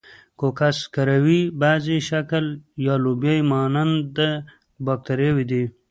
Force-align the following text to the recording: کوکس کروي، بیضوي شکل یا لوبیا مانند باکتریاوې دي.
کوکس 0.39 0.77
کروي، 0.95 1.41
بیضوي 1.59 1.99
شکل 2.09 2.45
یا 2.85 2.95
لوبیا 3.03 3.35
مانند 3.51 4.17
باکتریاوې 4.85 5.45
دي. 5.51 5.63